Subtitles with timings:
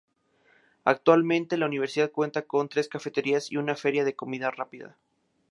[0.83, 4.97] Actualmente, la universidad cuenta con tres cafeterías y una feria de comida rápida.